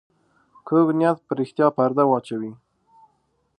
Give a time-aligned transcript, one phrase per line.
[0.67, 2.51] کوږ نیت پر رښتیا پرده واچوي